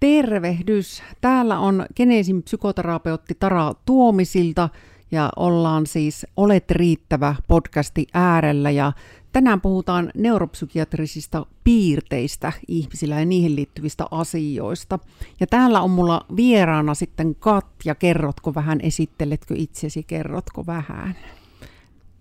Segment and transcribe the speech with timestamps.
[0.00, 1.02] Tervehdys!
[1.20, 4.68] Täällä on Geneesin psykoterapeutti Tara Tuomisilta
[5.10, 8.92] ja ollaan siis Olet riittävä podcasti äärellä ja
[9.32, 14.98] tänään puhutaan neuropsykiatrisista piirteistä ihmisillä ja niihin liittyvistä asioista.
[15.40, 21.16] Ja täällä on mulla vieraana sitten Katja, kerrotko vähän, esitteletkö itsesi, kerrotko vähän?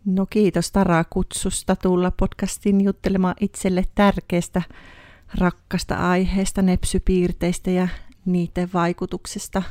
[0.06, 4.62] No kiitos Tara kutsusta tulla podcastin juttelemaan itselle tärkeästä
[5.38, 7.88] rakkasta aiheesta, nepsypiirteistä ja
[8.26, 9.64] niiden vaikutuksesta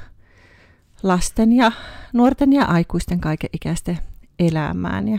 [1.03, 1.73] lasten ja
[2.13, 3.99] nuorten ja aikuisten kaikenikäisten
[4.39, 5.09] elämään.
[5.09, 5.19] Ja,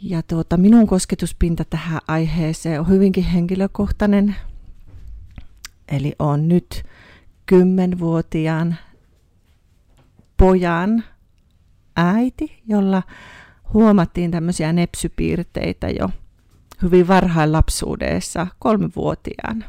[0.00, 4.36] ja tuota, minun kosketuspinta tähän aiheeseen on hyvinkin henkilökohtainen.
[5.88, 6.82] Eli on nyt
[7.46, 8.76] kymmenvuotiaan
[10.36, 11.04] pojan
[11.96, 13.02] äiti, jolla
[13.74, 16.08] huomattiin tämmöisiä nepsypiirteitä jo–
[16.82, 19.66] hyvin varhain lapsuudessa, kolmivuotiaana.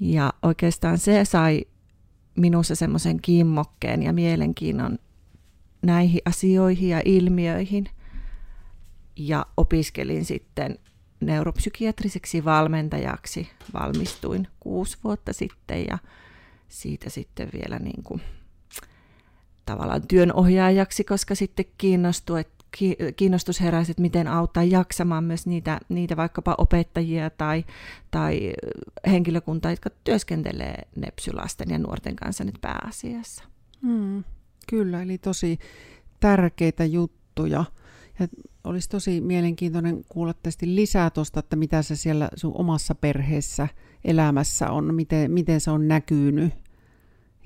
[0.00, 1.64] Ja oikeastaan se sai
[2.36, 4.98] minussa semmoisen kimmokkeen ja mielenkiinnon
[5.82, 7.88] näihin asioihin ja ilmiöihin.
[9.16, 10.78] Ja opiskelin sitten
[11.20, 13.48] neuropsykiatriseksi valmentajaksi.
[13.72, 15.98] Valmistuin kuusi vuotta sitten ja
[16.68, 18.22] siitä sitten vielä niin kuin
[19.66, 22.55] tavallaan työnohjaajaksi, koska sitten kiinnostui, että
[23.16, 27.64] kiinnostus heräsi, että miten auttaa jaksamaan myös niitä, niitä vaikkapa opettajia tai,
[28.10, 28.52] tai
[29.06, 33.44] henkilökuntaa, jotka työskentelee nepsylasten ja nuorten kanssa nyt pääasiassa.
[33.82, 34.24] Hmm,
[34.68, 35.58] kyllä, eli tosi
[36.20, 37.64] tärkeitä juttuja.
[38.18, 38.28] Ja
[38.64, 43.68] olisi tosi mielenkiintoinen kuulla tästä lisää tuosta, että mitä se siellä sun omassa perheessä,
[44.04, 46.54] elämässä on, miten, miten se on näkynyt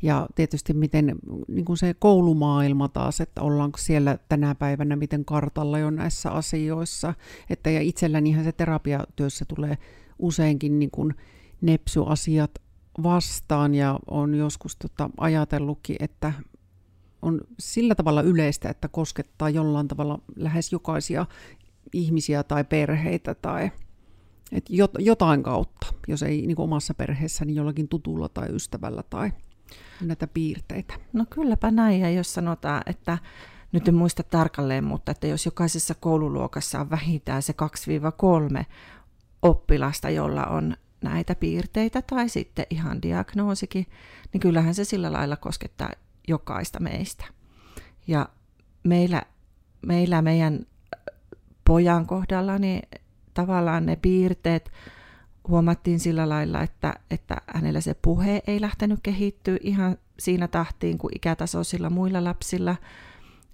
[0.02, 1.16] ja tietysti miten
[1.48, 7.14] niin kuin se koulumaailma taas, että ollaanko siellä tänä päivänä miten kartalla jo näissä asioissa.
[7.50, 9.78] Että ja itsellänihän se terapiatyössä tulee
[10.18, 11.14] useinkin niin kuin
[11.60, 12.50] nepsyasiat
[13.02, 16.32] vastaan ja on joskus tota ajatellutkin, että
[17.22, 21.26] on sillä tavalla yleistä, että koskettaa jollain tavalla lähes jokaisia
[21.92, 23.70] ihmisiä tai perheitä tai
[24.52, 29.32] että jotain kautta, jos ei niin omassa perheessä, niin jollakin tutulla tai ystävällä tai
[30.06, 30.94] näitä piirteitä.
[31.12, 33.18] No kylläpä näin, ja jos sanotaan, että
[33.72, 37.54] nyt en muista tarkalleen, mutta että jos jokaisessa koululuokassa on vähintään se
[38.60, 38.64] 2-3
[39.42, 43.86] oppilasta, jolla on näitä piirteitä tai sitten ihan diagnoosikin,
[44.32, 45.90] niin kyllähän se sillä lailla koskettaa
[46.28, 47.24] jokaista meistä.
[48.06, 48.28] Ja
[48.82, 49.22] meillä,
[49.86, 50.66] meillä meidän
[51.64, 52.82] pojan kohdalla niin
[53.34, 54.70] tavallaan ne piirteet
[55.48, 61.16] huomattiin sillä lailla, että, että hänellä se puhe ei lähtenyt kehittyä ihan siinä tahtiin kuin
[61.16, 62.76] ikätasoisilla muilla lapsilla,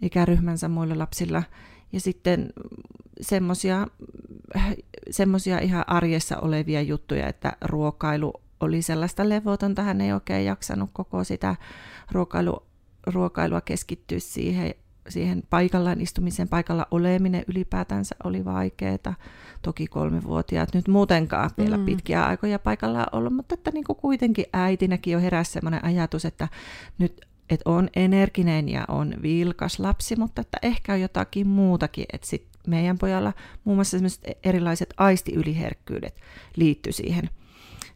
[0.02, 1.42] ikäryhmänsä muilla lapsilla.
[1.92, 2.52] Ja sitten
[5.10, 11.24] semmoisia ihan arjessa olevia juttuja, että ruokailu oli sellaista levotonta, hän ei oikein jaksanut koko
[11.24, 11.56] sitä
[12.12, 12.62] ruokailu,
[13.06, 14.74] ruokailua keskittyä siihen
[15.08, 19.14] siihen paikallaan istumisen paikalla oleminen ylipäätänsä oli vaikeaa.
[19.62, 21.84] Toki kolmivuotiaat nyt muutenkaan vielä mm.
[21.84, 26.48] pitkiä aikoja paikalla ollut, mutta että niin kuin kuitenkin äitinäkin jo heräsi sellainen ajatus, että
[26.98, 32.26] nyt että on energinen ja on vilkas lapsi, mutta että ehkä on jotakin muutakin, että
[32.26, 33.32] sit meidän pojalla
[33.64, 33.96] muun muassa
[34.44, 36.20] erilaiset aistiyliherkkyydet
[36.56, 37.30] liittyy siihen,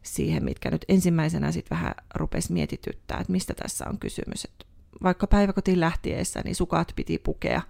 [0.02, 4.66] siihen, mitkä nyt ensimmäisenä sitten vähän rupesi mietityttää, että mistä tässä on kysymys, että
[5.02, 7.62] vaikka päiväkotiin lähtiessä, niin sukat piti pukea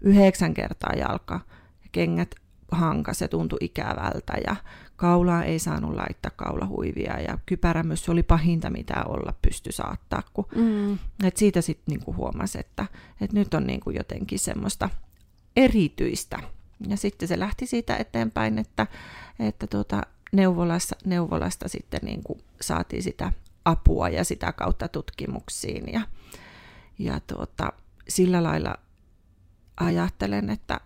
[0.00, 1.40] yhdeksän kertaa jalka.
[1.82, 2.34] Ja kengät
[2.70, 4.56] hankas se tuntui ikävältä ja
[4.96, 10.22] kaulaa ei saanut laittaa kaulahuivia ja kypärämys oli pahinta mitä olla pysty saattaa.
[10.32, 10.98] Kun, mm.
[11.24, 12.86] et siitä sitten niinku huomasi, että
[13.20, 14.90] et nyt on niinku jotenkin semmoista
[15.56, 16.38] erityistä.
[16.88, 18.86] Ja sitten se lähti siitä eteenpäin, että,
[19.38, 23.32] että tuota, neuvolassa, neuvolasta sitten niinku saatiin sitä
[23.64, 25.92] apua ja sitä kautta tutkimuksiin.
[25.92, 26.00] Ja,
[27.00, 27.72] ja tuota,
[28.08, 28.74] sillä lailla
[29.76, 30.80] ajattelen, että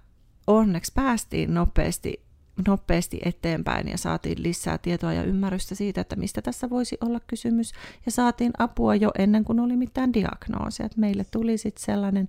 [0.46, 2.24] onneksi päästiin nopeasti,
[2.68, 7.72] nopeasti eteenpäin ja saatiin lisää tietoa ja ymmärrystä siitä, että mistä tässä voisi olla kysymys.
[8.06, 10.86] Ja saatiin apua jo ennen kuin oli mitään diagnoosia.
[10.86, 12.28] Että meille tuli sitten sellainen,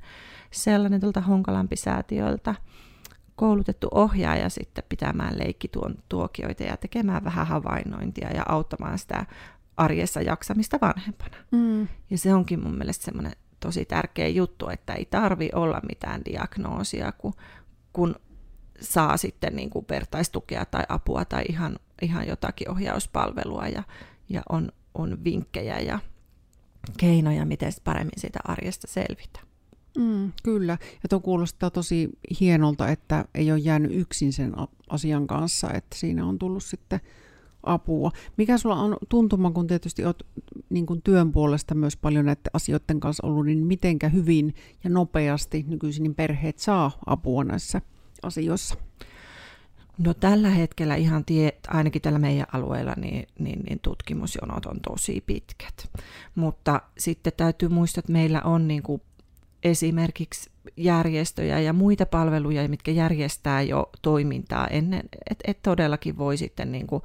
[0.52, 2.56] sellainen tuolta Honkalampi-säätiöltä
[3.36, 9.26] koulutettu ohjaaja sitten pitämään leikkituon tuokioita ja tekemään vähän havainnointia ja auttamaan sitä
[9.78, 11.38] arjessa jaksamista vanhempana.
[11.52, 11.88] Mm.
[12.10, 13.34] Ja se onkin mun mielestä semmoinen
[13.66, 17.34] tosi tärkeä juttu, että ei tarvi olla mitään diagnoosia, kun,
[17.94, 18.16] kun
[18.82, 23.84] saa sitten niin kuin vertaistukea tai apua tai ihan, ihan jotakin ohjauspalvelua ja,
[24.30, 26.00] ja on, on vinkkejä ja
[26.98, 29.40] keinoja, miten paremmin siitä arjesta selvitä.
[29.98, 32.10] Mm, kyllä, ja tuo kuulostaa tosi
[32.40, 34.54] hienolta, että ei ole jäänyt yksin sen
[34.90, 37.00] asian kanssa, että siinä on tullut sitten
[37.66, 38.12] apua.
[38.38, 40.26] Mikä sulla on tuntuma, kun tietysti olet
[40.70, 45.66] niin kuin työn puolesta myös paljon näiden asioiden kanssa ollut, niin mitenkä hyvin ja nopeasti
[45.68, 47.82] nykyisin niin perheet saa apua näissä
[48.24, 48.76] asioissa?
[49.98, 55.24] No tällä hetkellä ihan tie, ainakin tällä meidän alueella niin, niin, niin tutkimusjonot on tosi
[55.26, 55.90] pitkät.
[56.36, 59.02] Mutta sitten täytyy muistaa, että meillä on niin kuin
[59.66, 66.72] esimerkiksi järjestöjä ja muita palveluja, mitkä järjestää jo toimintaa ennen, että et todellakin voi sitten
[66.72, 67.04] niin kuin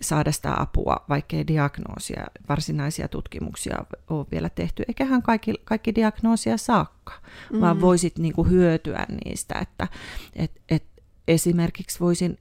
[0.00, 3.78] saada sitä apua, vaikkei diagnoosia, varsinaisia tutkimuksia
[4.10, 4.84] ole vielä tehty.
[4.88, 7.12] Eiköhän kaikki, kaikki diagnoosia saakka,
[7.52, 7.60] mm.
[7.60, 9.88] vaan voisit niin kuin hyötyä niistä, että
[10.36, 10.84] et, et
[11.28, 12.38] esimerkiksi voisin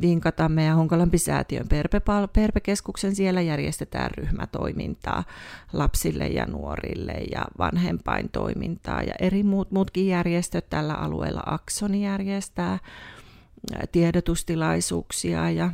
[0.00, 1.66] vinkata meidän Honkalampi säätiön
[2.32, 3.14] Perpekeskuksen.
[3.14, 5.24] Siellä järjestetään ryhmätoimintaa
[5.72, 11.42] lapsille ja nuorille ja vanhempaintoimintaa ja eri muut, muutkin järjestöt tällä alueella.
[11.46, 12.78] Aksoni järjestää
[13.92, 15.70] tiedotustilaisuuksia ja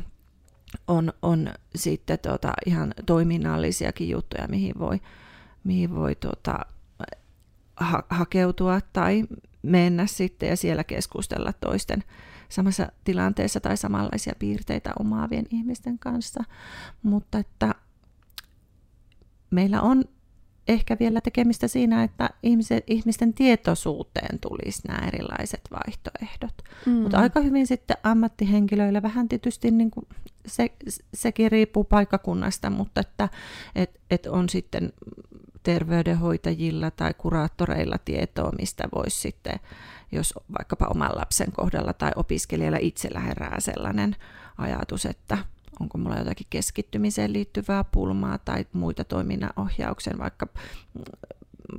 [0.87, 4.99] on, on sitten tota ihan toiminnallisiakin juttuja, mihin voi,
[5.63, 6.59] mihin voi tota,
[7.75, 9.23] ha- hakeutua tai
[9.61, 12.03] mennä sitten ja siellä keskustella toisten
[12.49, 16.43] samassa tilanteessa tai samanlaisia piirteitä omaavien ihmisten kanssa.
[17.03, 17.75] Mutta että
[19.51, 20.03] meillä on
[20.67, 26.53] ehkä vielä tekemistä siinä, että ihmiset, ihmisten tietoisuuteen tulisi nämä erilaiset vaihtoehdot.
[26.85, 26.91] Mm.
[26.91, 30.07] Mutta aika hyvin sitten ammattihenkilöillä vähän tietysti niin kuin
[30.45, 30.71] se,
[31.13, 33.29] sekin riippuu paikkakunnasta, mutta että
[33.75, 34.93] et, et on sitten
[35.63, 39.59] terveydenhoitajilla tai kuraattoreilla tietoa, mistä voisi sitten
[40.11, 44.15] jos vaikkapa oman lapsen kohdalla tai opiskelijalla itsellä herää sellainen
[44.57, 45.37] ajatus, että
[45.79, 50.47] onko mulla jotakin keskittymiseen liittyvää pulmaa tai muita toiminnanohjauksen, vaikka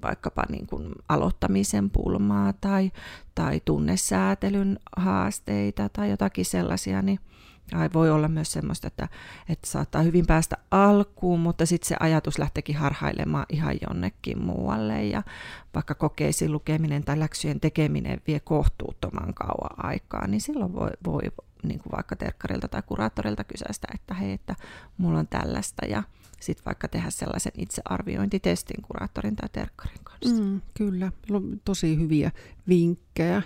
[0.02, 2.92] vaikkapa niin kuin aloittamisen pulmaa tai,
[3.34, 7.20] tai tunnesäätelyn haasteita tai jotakin sellaisia, niin
[7.70, 9.08] tai voi olla myös semmoista, että,
[9.48, 15.04] että saattaa hyvin päästä alkuun, mutta sitten se ajatus lähteekin harhailemaan ihan jonnekin muualle.
[15.04, 15.22] Ja
[15.74, 21.22] vaikka kokeisiin lukeminen tai läksyjen tekeminen vie kohtuuttoman kauan aikaa, niin silloin voi, voi
[21.62, 24.56] niin kuin vaikka terkkarilta tai kuraattorilta kysäistä, että hei, että
[24.98, 25.86] mulla on tällaista.
[25.86, 26.02] Ja
[26.40, 30.42] sitten vaikka tehdä sellaisen itsearviointitestin kuraattorin tai terkkarin kanssa.
[30.42, 31.12] Mm, kyllä,
[31.64, 32.30] tosi hyviä
[32.68, 33.42] vinkkejä.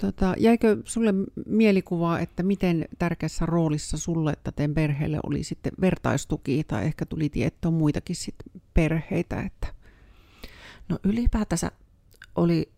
[0.00, 1.14] Tota, jäikö sulle
[1.46, 7.28] mielikuvaa, että miten tärkeässä roolissa sulle että teidän perheelle oli sitten vertaistuki tai ehkä tuli
[7.28, 8.34] tietoa muitakin sit
[8.74, 9.40] perheitä?
[9.40, 9.66] Että...
[10.88, 11.70] No ylipäätänsä
[12.36, 12.72] oli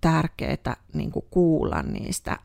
[0.00, 2.38] tärkeää niin kuulla niistä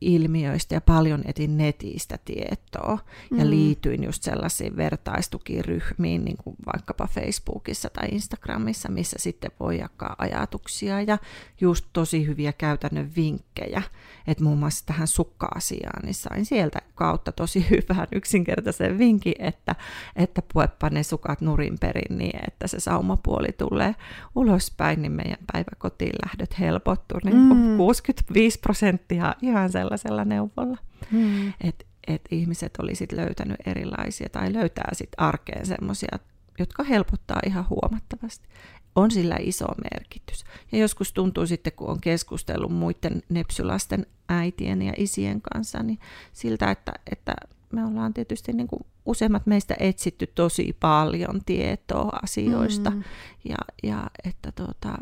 [0.00, 2.98] ilmiöistä ja paljon etin netistä tietoa
[3.30, 3.38] mm.
[3.38, 10.14] ja liityin just sellaisiin vertaistukiryhmiin, niin kuin vaikkapa Facebookissa tai Instagramissa, missä sitten voi jakaa
[10.18, 11.18] ajatuksia ja
[11.60, 13.82] just tosi hyviä käytännön vinkkejä,
[14.26, 19.74] että muun muassa tähän sukka-asiaan, niin sain sieltä kautta tosi hyvän yksinkertaisen vinkin, että,
[20.16, 23.94] että puepa ne sukat nurin perin niin, että se saumapuoli tulee
[24.34, 27.76] ulospäin, niin meidän päiväkotiin lähdöt helpottuu, niin mm.
[27.76, 30.78] 65 prosenttia ihan sellainen sellaisella neuvolla.
[31.12, 31.52] Hmm.
[31.60, 36.18] Että et ihmiset olisit löytänyt erilaisia tai löytää sit arkeen semmoisia,
[36.58, 38.48] jotka helpottaa ihan huomattavasti.
[38.94, 40.44] On sillä iso merkitys.
[40.72, 45.98] Ja joskus tuntuu sitten, kun on keskustellut muiden nepsylasten äitien ja isien kanssa, niin
[46.32, 47.34] siltä, että, että
[47.72, 52.90] me ollaan tietysti niin kuin useimmat meistä etsitty tosi paljon tietoa asioista.
[52.90, 53.02] Mm.
[53.44, 54.98] Ja, ja että tota,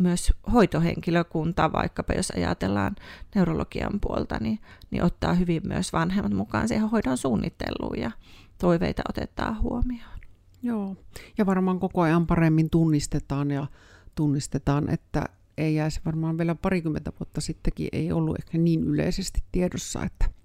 [0.00, 2.96] myös hoitohenkilökunta, vaikkapa jos ajatellaan
[3.34, 4.58] neurologian puolta, niin,
[4.90, 8.10] niin ottaa hyvin myös vanhemmat mukaan siihen hoidon suunnitteluun ja
[8.58, 10.20] toiveita otetaan huomioon.
[10.62, 10.96] Joo,
[11.38, 13.66] ja varmaan koko ajan paremmin tunnistetaan ja
[14.14, 15.24] tunnistetaan, että
[15.58, 20.40] ei jäisi varmaan vielä parikymmentä vuotta sittenkin ei ollut ehkä niin yleisesti tiedossa, että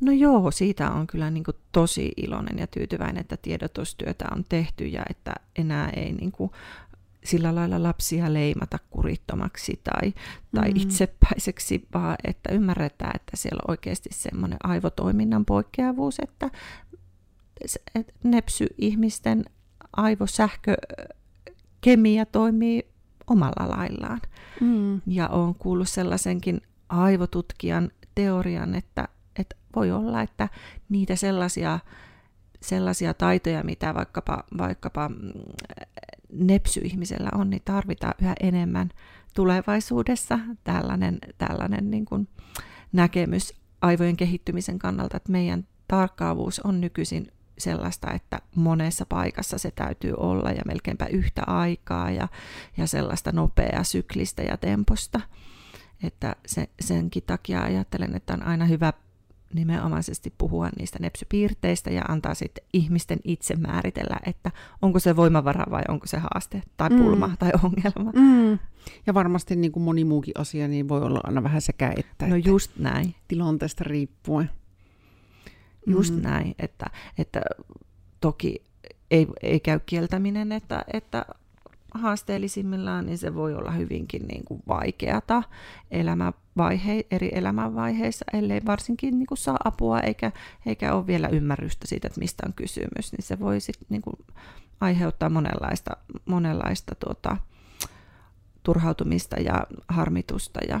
[0.00, 4.86] No joo, siitä on kyllä niin kuin tosi iloinen ja tyytyväinen, että tiedotustyötä on tehty
[4.86, 6.50] ja että enää ei niin kuin
[7.24, 10.14] sillä lailla lapsia leimata kurittomaksi tai,
[10.54, 10.76] tai mm.
[10.76, 16.50] itsepäiseksi, vaan että ymmärretään, että siellä on oikeasti semmoinen aivotoiminnan poikkeavuus, että,
[18.24, 19.44] nepsy-ihmisten
[19.96, 22.82] aivosähkökemia toimii
[23.26, 24.20] omalla laillaan.
[24.60, 25.00] Mm.
[25.06, 29.08] Ja olen kuullut sellaisenkin aivotutkijan teorian, että,
[29.38, 30.48] että voi olla, että
[30.88, 31.78] niitä sellaisia
[32.60, 35.32] sellaisia taitoja, mitä vaikkapa, vaikkapa mm,
[36.32, 38.90] nepsy-ihmisellä on, niin tarvitaan yhä enemmän
[39.34, 42.28] tulevaisuudessa tällainen, tällainen niin kuin
[42.92, 50.14] näkemys aivojen kehittymisen kannalta, että meidän tarkkaavuus on nykyisin sellaista, että monessa paikassa se täytyy
[50.16, 52.28] olla ja melkeinpä yhtä aikaa ja,
[52.76, 55.20] ja sellaista nopeaa syklistä ja temposta.
[56.02, 58.92] Että se, senkin takia ajattelen, että on aina hyvä
[59.54, 64.50] nimenomaisesti puhua niistä nepsypiirteistä ja antaa sitten ihmisten itse määritellä, että
[64.82, 67.36] onko se voimavara vai onko se haaste tai pulma mm.
[67.38, 68.12] tai ongelma.
[68.14, 68.58] Mm.
[69.06, 72.26] Ja varmasti niin kuin moni muukin asia, niin voi olla aina vähän sekä että.
[72.26, 73.14] No just näin.
[73.28, 74.50] Tilanteesta riippuen.
[75.86, 76.22] Just mm.
[76.22, 76.86] näin, että,
[77.18, 77.40] että
[78.20, 78.62] toki
[79.10, 81.26] ei, ei käy kieltäminen, että, että
[81.94, 85.42] haasteellisimmillaan, niin se voi olla hyvinkin niin kuin vaikeata
[85.90, 90.32] elämänvaihe, eri elämänvaiheissa, ellei varsinkin niin kuin saa apua eikä,
[90.66, 94.16] eikä ole vielä ymmärrystä siitä, että mistä on kysymys, niin se voi sit niin kuin
[94.80, 97.36] aiheuttaa monenlaista, monenlaista tuota,
[98.62, 100.80] turhautumista ja harmitusta ja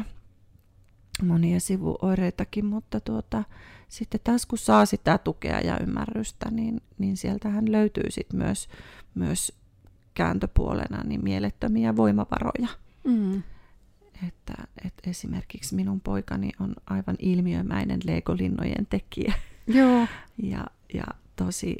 [1.22, 3.44] monia sivuoireitakin, mutta tuota,
[3.88, 8.68] sitten taas kun saa sitä tukea ja ymmärrystä, niin, niin sieltähän löytyy sit myös,
[9.14, 9.58] myös
[10.18, 12.68] kääntöpuolena niin mielettömiä voimavaroja.
[13.04, 13.42] Mm.
[14.28, 19.34] Että, että esimerkiksi minun poikani on aivan ilmiömäinen legolinnojen tekijä.
[19.66, 20.06] Joo.
[20.42, 21.04] ja, ja
[21.36, 21.76] tosi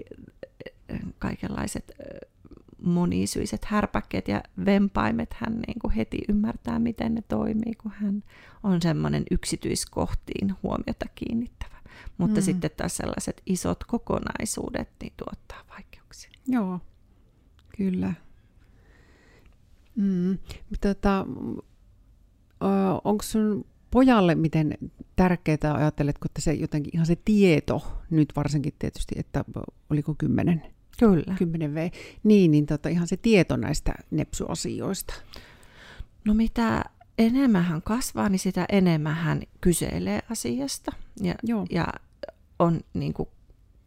[0.88, 2.28] eh, kaikenlaiset eh,
[2.82, 8.24] monisyiset härpäkkeet ja vempaimet hän niin kuin heti ymmärtää, miten ne toimii, kun hän
[8.62, 11.78] on semmoinen yksityiskohtiin huomiota kiinnittävä.
[12.18, 12.44] Mutta mm.
[12.44, 16.30] sitten taas sellaiset isot kokonaisuudet niin tuottaa vaikeuksia.
[16.46, 16.80] Joo,
[17.76, 18.14] kyllä.
[19.98, 20.38] Mm.
[20.80, 21.26] Tota,
[23.04, 24.74] onko sun pojalle miten
[25.16, 29.44] tärkeää ajatteletko, että se jotenkin ihan se tieto, nyt varsinkin tietysti, että
[29.90, 30.62] oliko kymmenen?
[30.98, 31.34] Kyllä.
[31.38, 31.90] Kymmenen V.
[32.22, 35.14] Niin, niin tota, ihan se tieto näistä nepsyasioista.
[36.24, 36.84] No mitä
[37.18, 40.92] enemmän hän kasvaa, niin sitä enemmän hän kyselee asiasta.
[41.22, 41.66] Ja, Joo.
[41.70, 41.86] ja
[42.58, 43.28] on niin kuin,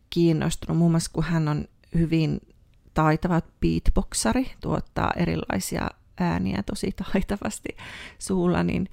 [0.10, 1.66] kiinnostunut, muun muassa kun hän on
[1.96, 2.40] hyvin
[2.94, 5.90] taitava beatboxari, tuottaa erilaisia
[6.20, 7.70] ääniä tosi taitavasti
[8.20, 8.90] suulla, niin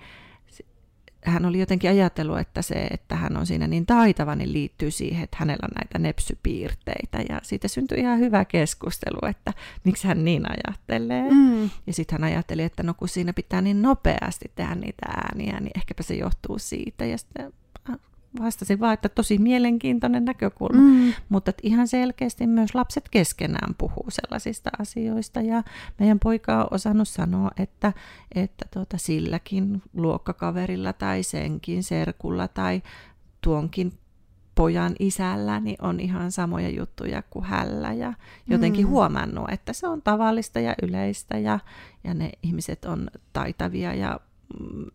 [1.25, 5.25] hän oli jotenkin ajatellut, että se, että hän on siinä niin taitava, niin liittyy siihen,
[5.25, 7.19] että hänellä on näitä nepsypiirteitä.
[7.29, 9.53] Ja siitä syntyi ihan hyvä keskustelu, että
[9.85, 11.31] miksi hän niin ajattelee.
[11.31, 11.71] Mm.
[11.87, 15.73] Ja sitten hän ajatteli, että no kun siinä pitää niin nopeasti tehdä niitä ääniä, niin
[15.77, 17.05] ehkäpä se johtuu siitä.
[17.05, 17.53] Ja sitten
[18.41, 21.13] vastasin vaan, että tosi mielenkiintoinen näkökulma, mm.
[21.29, 25.63] mutta että ihan selkeästi myös lapset keskenään puhuu sellaisista asioista ja
[25.99, 27.93] meidän poika on osannut sanoa, että,
[28.35, 32.83] että tuota, silläkin luokkakaverilla tai senkin serkulla tai
[33.41, 33.93] tuonkin
[34.55, 38.13] pojan isällä niin on ihan samoja juttuja kuin hällä ja
[38.47, 38.91] jotenkin mm.
[38.91, 41.59] huomannut, että se on tavallista ja yleistä ja,
[42.05, 44.21] ja ne ihmiset on taitavia ja
[44.61, 44.87] mm,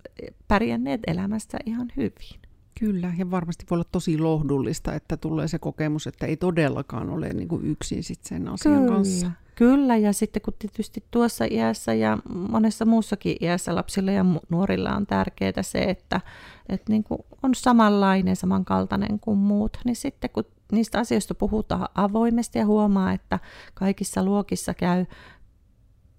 [0.48, 2.44] pärjänneet elämässä ihan hyvin.
[2.80, 7.30] Kyllä, ja varmasti voi olla tosi lohdullista, että tulee se kokemus, että ei todellakaan ole
[7.30, 8.96] niin kuin yksin sit sen asian Kyllä.
[8.96, 9.32] kanssa.
[9.56, 12.18] Kyllä, ja sitten kun tietysti tuossa iässä ja
[12.50, 16.22] monessa muussakin iässä lapsilla ja nuorilla on tärkeää se, että,
[16.70, 22.60] että niin kuin on samanlainen, samankaltainen kuin muut, niin sitten kun niistä asioista puhutaan avoimesti
[22.60, 23.40] ja huomaa, että
[23.74, 25.06] kaikissa luokissa käy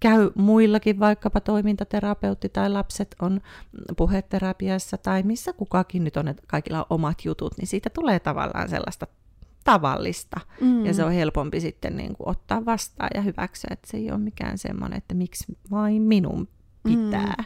[0.09, 3.41] käy muillakin, vaikkapa toimintaterapeutti tai lapset on
[3.97, 8.69] puheterapiassa tai missä kukakin nyt on, että kaikilla on omat jutut, niin siitä tulee tavallaan
[8.69, 9.07] sellaista
[9.63, 10.39] tavallista.
[10.61, 10.85] Mm.
[10.85, 14.19] Ja se on helpompi sitten niin kuin ottaa vastaan ja hyväksyä, että se ei ole
[14.19, 16.47] mikään semmoinen, että miksi vain minun
[16.85, 17.35] pitää.
[17.37, 17.45] Mm.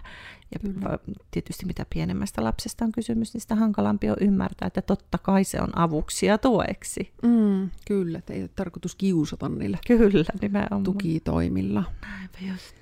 [0.53, 0.99] Ja Kyllä.
[1.31, 5.61] tietysti mitä pienemmästä lapsesta on kysymys, niin sitä hankalampi on ymmärtää, että totta kai se
[5.61, 7.13] on avuksi ja tueksi.
[7.23, 10.83] Mm, kyllä, että ei ole tarkoitus kiusata niillä kyllä, nimenomaan.
[10.83, 11.83] tukitoimilla.
[12.01, 12.75] Näinpä just.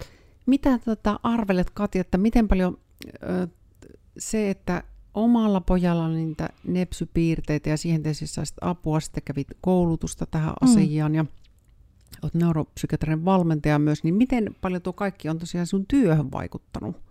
[0.46, 2.78] Mitä tota, arvelet, Katja, että miten paljon
[3.24, 3.48] ö,
[4.18, 4.84] se, että
[5.14, 10.72] omalla pojalla on niitä nepsypiirteitä ja siihen tietysti saisit apua, sitten kävit koulutusta tähän mm.
[10.72, 11.26] asiaan ja
[12.22, 17.08] olet neuropsykiatrinen valmentaja myös, niin miten paljon tuo kaikki on tosiaan sun työhön vaikuttanut?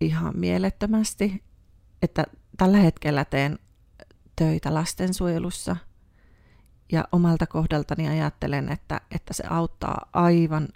[0.00, 1.42] ihan mielettömästi,
[2.02, 3.58] että tällä hetkellä teen
[4.36, 5.76] töitä lastensuojelussa
[6.92, 10.68] ja omalta kohdaltani ajattelen, että, että se auttaa aivan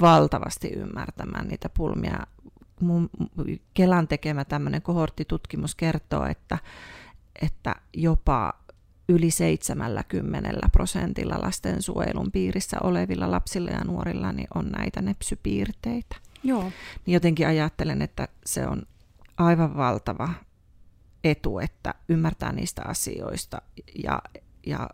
[0.00, 2.18] valtavasti ymmärtämään niitä pulmia.
[2.80, 3.10] Mun
[3.74, 6.58] Kelan tekemä tämmöinen kohorttitutkimus kertoo, että,
[7.42, 8.52] että jopa
[9.08, 16.16] yli 70 prosentilla lastensuojelun piirissä olevilla lapsilla ja nuorilla niin on näitä nepsypiirteitä.
[16.42, 16.62] Joo.
[17.06, 18.82] Niin jotenkin ajattelen, että se on
[19.36, 20.28] aivan valtava
[21.24, 23.62] etu, että ymmärtää niistä asioista
[24.04, 24.22] ja,
[24.66, 24.90] ja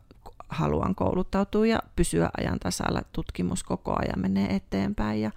[0.49, 3.03] haluan kouluttautua ja pysyä ajan tasalla.
[3.13, 5.31] Tutkimus koko ajan menee eteenpäin ja,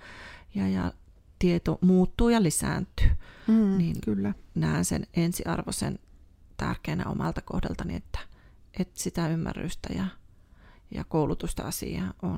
[0.56, 0.92] ja, ja
[1.40, 3.10] tieto muuttuu ja lisääntyy.
[3.48, 4.34] Mm, niin kyllä.
[4.56, 6.00] näen sen ensiarvoisen
[6.58, 8.20] tärkeänä omalta kohdaltani, että,
[8.80, 10.06] että sitä ymmärrystä ja,
[10.92, 12.38] ja koulutusta asiaa on.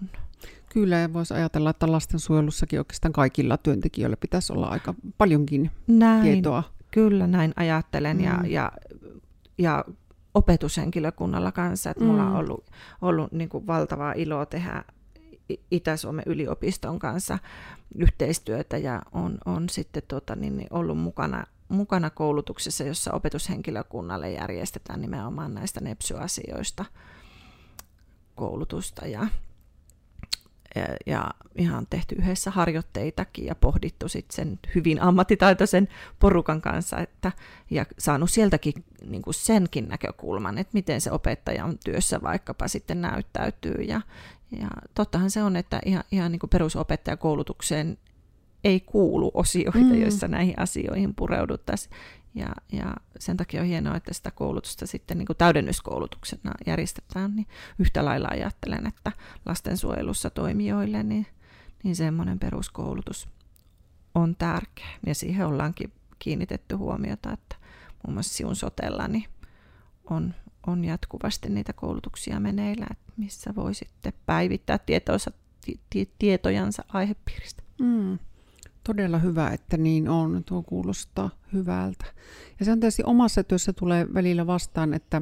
[0.69, 6.63] Kyllä, ja voisi ajatella, että lastensuojelussakin oikeastaan kaikilla työntekijöillä pitäisi olla aika paljonkin näin, tietoa.
[6.91, 8.17] Kyllä, näin ajattelen.
[8.17, 8.23] Mm.
[8.23, 8.71] Ja, ja
[9.59, 9.85] ja
[10.33, 11.89] opetushenkilökunnalla kanssa.
[11.89, 12.09] Että mm.
[12.09, 12.65] mulla on ollut,
[13.01, 14.83] ollut niin kuin valtavaa iloa tehdä
[15.71, 17.39] Itä-Suomen yliopiston kanssa
[17.95, 25.01] yhteistyötä ja on, on sitten tota, niin, niin ollut mukana, mukana koulutuksessa, jossa opetushenkilökunnalle järjestetään
[25.01, 26.85] nimenomaan näistä nepsyasioista
[28.35, 29.27] koulutusta ja,
[30.75, 35.87] ja, ja ihan tehty yhdessä harjoitteitakin ja pohdittu sitten sen hyvin ammattitaitoisen
[36.19, 37.31] porukan kanssa että,
[37.69, 38.73] ja saanut sieltäkin
[39.05, 43.81] niin kuin senkin näkökulman, että miten se opettajan työssä vaikkapa sitten näyttäytyy.
[43.81, 44.01] Ja,
[44.59, 47.97] ja tottahan se on, että ihan, ihan niin kuin perusopettajakoulutukseen
[48.63, 50.01] ei kuulu osioita, mm.
[50.01, 51.95] joissa näihin asioihin pureuduttaisiin.
[52.35, 57.35] Ja, ja sen takia on hienoa, että sitä koulutusta sitten niin kuin täydennyskoulutuksena järjestetään.
[57.35, 57.47] Niin
[57.79, 59.11] yhtä lailla ajattelen, että
[59.45, 61.27] lastensuojelussa toimijoille niin,
[61.83, 63.29] niin semmoinen peruskoulutus
[64.15, 64.89] on tärkeä.
[65.05, 67.55] Ja siihen ollaankin kiinnitetty huomiota, että
[68.03, 69.25] muun muassa Siun sotella niin
[70.09, 70.33] on,
[70.67, 75.31] on jatkuvasti niitä koulutuksia meneillä, että missä voi sitten päivittää tietoisa,
[76.19, 77.63] tietojansa aihepiiristä.
[77.79, 78.19] Mm.
[78.89, 80.43] Todella hyvä, että niin on.
[80.45, 82.05] Tuo kuulostaa hyvältä.
[82.59, 85.21] Ja se on tietysti omassa työssä tulee välillä vastaan, että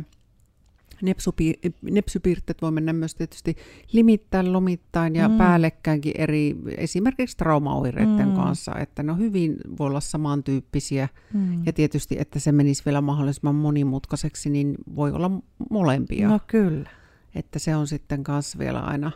[1.02, 3.56] nepsupi- nepsypiirteet voi mennä myös tietysti
[3.92, 5.38] limittäin, lomittain ja mm.
[5.38, 8.36] päällekkäinkin eri, esimerkiksi traumaoireiden mm.
[8.36, 11.10] kanssa, että ne on hyvin, voi olla samantyyppisiä.
[11.34, 11.66] Mm.
[11.66, 15.32] Ja tietysti, että se menisi vielä mahdollisimman monimutkaiseksi, niin voi olla
[15.70, 16.28] molempia.
[16.28, 16.90] No kyllä.
[17.36, 19.12] Että se on sitten kanssa vielä aina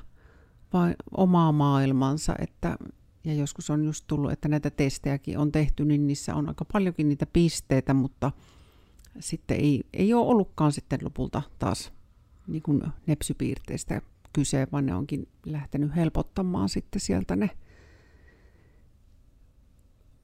[0.73, 2.77] vain omaa maailmansa, että
[3.23, 7.09] ja joskus on just tullut, että näitä testejäkin on tehty, niin niissä on aika paljonkin
[7.09, 8.31] niitä pisteitä, mutta
[9.19, 11.93] sitten ei, ei ole ollutkaan sitten lopulta taas
[12.47, 14.01] niin kuin nepsypiirteistä
[14.33, 17.49] kyse, vaan ne onkin lähtenyt helpottamaan sitten sieltä ne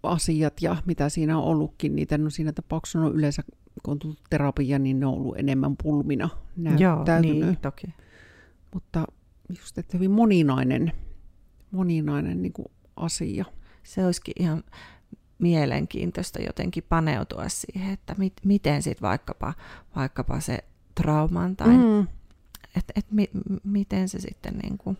[0.04, 1.96] asiat ja mitä siinä on ollutkin.
[1.96, 3.44] Niitä no siinä tapauksessa on yleensä,
[3.84, 7.38] kun on tullut terapia, niin ne on ollut enemmän pulmina näyttäytynyt.
[7.38, 7.88] Joo, niin, toki.
[8.74, 9.06] Mutta
[9.60, 10.92] just, että hyvin moninainen,
[11.72, 13.46] moninainen niin kuin asia.
[13.84, 14.64] Se olisikin ihan
[15.40, 19.54] mielenkiintoista jotenkin paneutua siihen, että mit, miten sitten vaikkapa,
[19.96, 20.60] vaikkapa se
[20.96, 22.08] trauman tai mm.
[22.76, 23.30] että et mi,
[23.64, 24.98] miten se sitten niin kuin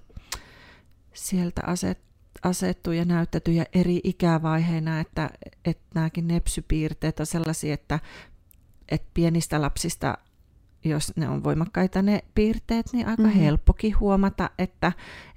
[1.14, 2.00] sieltä aset,
[2.44, 5.30] asettuu ja näyttäytyy ja eri ikävaiheina, että,
[5.66, 8.00] että nämäkin nepsypiirteet on sellaisia, että,
[8.90, 10.18] että pienistä lapsista
[10.84, 13.40] jos ne on voimakkaita ne piirteet, niin aika mm-hmm.
[13.40, 14.92] helppokin huomata, että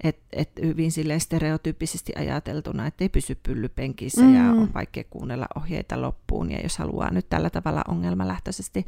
[0.05, 4.37] et, et hyvin silleen stereotyyppisesti ajateltuna, että ei pysy pyllypenkissä mm-hmm.
[4.37, 8.87] ja on vaikea kuunnella ohjeita loppuun, ja jos haluaa nyt tällä tavalla ongelmalähtöisesti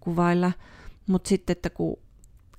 [0.00, 0.52] kuvailla.
[1.06, 1.96] Mutta sitten, että kun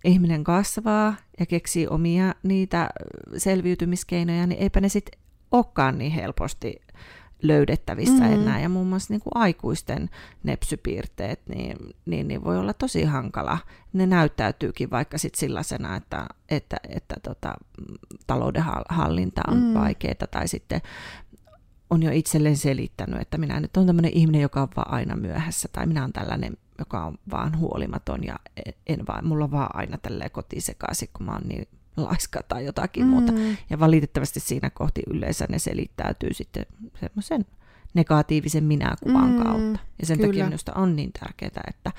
[0.04, 2.90] ihminen kasvaa ja keksii omia niitä
[3.38, 5.20] selviytymiskeinoja, niin eipä ne sitten
[5.52, 6.82] olekaan niin helposti
[7.44, 8.34] löydettävissä mm-hmm.
[8.34, 8.60] enää.
[8.60, 10.10] Ja muun muassa niin kuin aikuisten
[10.44, 13.58] nepsypiirteet, niin, niin, niin voi olla tosi hankala.
[13.94, 17.54] Ne näyttäytyykin vaikka sit sellaisena, että, että, että tota,
[18.28, 19.74] talouden hallinta on mm.
[19.74, 20.82] vaikeaa tai sitten
[21.90, 25.70] on jo itselleen selittänyt, että minä nyt on tämmöinen ihminen, joka on vaan aina myöhässä,
[25.72, 28.36] tai minä olen tällainen, joka on vaan huolimaton, ja
[28.88, 33.04] en vaan, mulla on vaan aina tälleen kotisekaisin, kun mä oon niin laiska tai jotakin
[33.04, 33.10] mm.
[33.10, 33.34] muuta.
[33.70, 36.66] Ja valitettavasti siinä kohti yleensä ne selittäytyy sitten
[37.00, 37.46] semmoisen
[37.94, 39.80] negatiivisen minäkuvan mm, kautta.
[40.00, 40.30] Ja sen kyllä.
[40.30, 41.92] takia minusta on niin tärkeää, että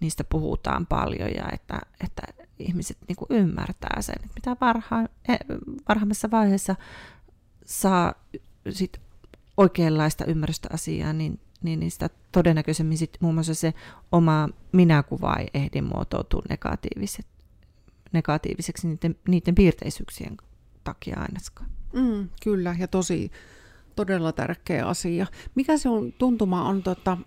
[0.00, 2.22] niistä puhutaan paljon ja että, että
[2.58, 5.36] ihmiset niin kuin ymmärtää sen, että mitä varha, e,
[5.88, 6.76] varhaimmassa vaiheessa
[7.66, 8.14] saa
[8.70, 9.00] sit
[9.56, 13.74] oikeanlaista ymmärrystä asiaa, niin, niin, niin sitä todennäköisemmin sit muun muassa se
[14.12, 17.26] oma minäkuva ei ehdi muotoutua negatiiviset,
[18.12, 20.36] negatiiviseksi niiden, niiden piirteisyyksien
[20.84, 21.70] takia ainakaan.
[21.92, 23.30] Mm, kyllä, ja tosi
[23.96, 25.26] todella tärkeä asia.
[25.54, 27.18] Mikä se on tuntuma on, tota,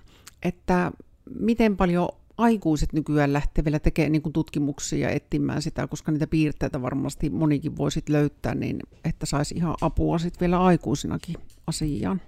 [0.43, 0.91] että
[1.39, 6.81] miten paljon aikuiset nykyään lähtee vielä tekemään niin tutkimuksia ja etsimään sitä, koska niitä piirteitä
[6.81, 11.35] varmasti monikin voisit löytää, niin että saisi ihan apua sitten vielä aikuisinakin
[11.67, 12.21] asiaan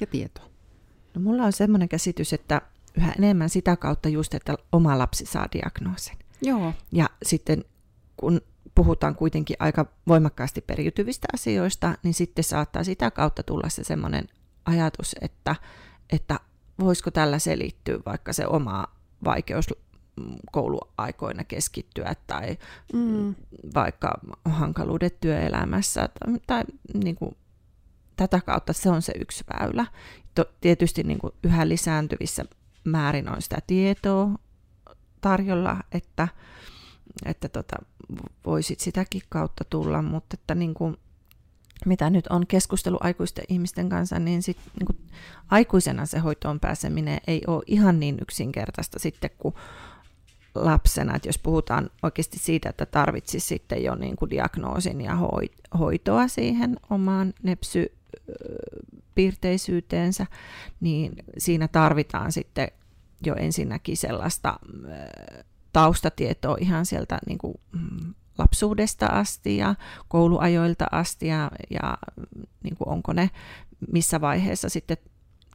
[0.00, 0.46] ja tietoa.
[1.14, 2.62] No mulla on semmoinen käsitys, että
[2.96, 6.16] yhä enemmän sitä kautta just, että oma lapsi saa diagnoosin.
[6.42, 6.72] Joo.
[6.92, 7.64] Ja sitten
[8.16, 8.40] kun
[8.74, 14.28] puhutaan kuitenkin aika voimakkaasti periytyvistä asioista, niin sitten saattaa sitä kautta tulla se semmoinen
[14.64, 15.56] ajatus, että,
[16.12, 16.40] että
[16.80, 18.84] voisiko tällä selittyä vaikka se oma
[19.24, 19.66] vaikeus
[20.52, 22.58] kouluaikoina keskittyä tai
[22.92, 23.34] mm.
[23.74, 26.62] vaikka hankaluudet työelämässä tai, tai
[26.94, 27.36] niin kuin,
[28.16, 29.86] tätä kautta se on se yksi väylä.
[30.60, 32.44] Tietysti niin kuin yhä lisääntyvissä
[32.84, 34.28] määrin on sitä tietoa
[35.20, 36.28] tarjolla, että,
[37.24, 37.76] että tota,
[38.46, 40.96] voisit sitäkin kautta tulla, mutta että niin kuin,
[41.86, 44.98] mitä nyt on keskustelu aikuisten ihmisten kanssa, niin, sit, niin kuin,
[45.50, 49.54] aikuisena se hoitoon pääseminen ei ole ihan niin yksinkertaista sitten, kun
[50.54, 55.18] lapsena, että jos puhutaan oikeasti siitä, että tarvitsisi sitten jo niin kuin diagnoosin ja
[55.78, 60.26] hoitoa siihen omaan nepsy-piirteisyyteensä,
[60.80, 62.68] niin siinä tarvitaan sitten
[63.26, 64.58] jo ensinnäkin sellaista
[65.72, 69.74] taustatietoa ihan sieltä niin kuin mm, lapsuudesta asti ja
[70.08, 71.98] kouluajoilta asti ja, ja
[72.62, 73.30] niin kuin onko ne
[73.92, 74.96] missä vaiheessa sitten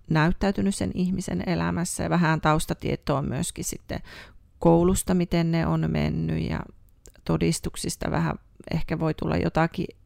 [0.09, 2.03] näyttäytynyt sen ihmisen elämässä.
[2.03, 3.99] Ja vähän taustatietoa myöskin sitten
[4.59, 6.59] koulusta, miten ne on mennyt ja
[7.23, 8.35] todistuksista vähän
[8.71, 9.96] ehkä voi tulla jotakin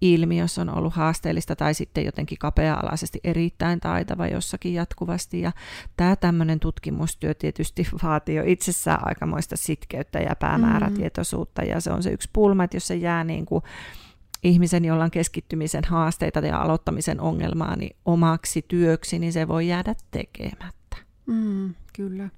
[0.00, 5.40] ilmi, jos on ollut haasteellista tai sitten jotenkin kapea-alaisesti erittäin taitava jossakin jatkuvasti.
[5.40, 5.52] Ja
[5.96, 12.10] tämä tämmöinen tutkimustyö tietysti vaatii jo itsessään aikamoista sitkeyttä ja päämäärätietoisuutta ja se on se
[12.10, 13.62] yksi pulma, että jos se jää niin kuin
[14.44, 19.94] ihmisen, jolla on keskittymisen haasteita ja aloittamisen ongelmaa, niin omaksi työksi, niin se voi jäädä
[20.10, 20.96] tekemättä.
[21.26, 22.28] Mm, kyllä.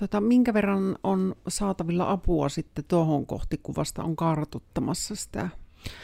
[0.00, 5.48] Tota, minkä verran on saatavilla apua sitten tuohon kohti, kun vasta on kartuttamassa sitä